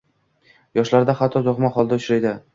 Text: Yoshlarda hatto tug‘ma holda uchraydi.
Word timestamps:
Yoshlarda 0.79 1.15
hatto 1.21 1.43
tug‘ma 1.51 1.73
holda 1.77 2.03
uchraydi. 2.03 2.35